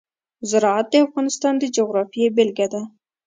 [0.49, 2.81] زراعت د افغانستان د جغرافیې بېلګه ده.